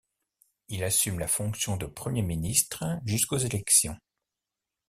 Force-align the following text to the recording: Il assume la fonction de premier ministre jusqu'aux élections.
Il 0.69 0.83
assume 0.83 1.19
la 1.19 1.27
fonction 1.27 1.77
de 1.77 1.85
premier 1.85 2.23
ministre 2.23 2.83
jusqu'aux 3.05 3.37
élections. 3.37 3.99